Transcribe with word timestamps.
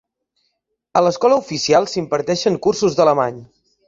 A 1.01 1.03
l'escola 1.07 1.37
oficial 1.41 1.87
s'imparteixen 1.91 2.57
cursos 2.69 2.97
d'alemany. 3.01 3.39